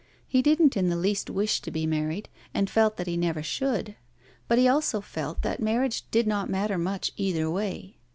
He 0.27 0.41
didn't 0.41 0.75
in 0.75 0.89
the 0.89 0.95
least 0.95 1.29
wish 1.29 1.61
to 1.61 1.69
be 1.69 1.85
married, 1.85 2.27
and 2.55 2.71
felt 2.71 2.97
that 2.97 3.05
he 3.05 3.15
never 3.15 3.43
should. 3.43 3.95
But 4.47 4.57
he 4.57 4.67
also 4.67 4.99
felt 4.99 5.43
that 5.43 5.59
marriage 5.59 6.09
did 6.09 6.25
not 6.25 6.49
matter 6.49 6.79
much 6.79 7.11
either 7.17 7.47
way. 7.51 7.97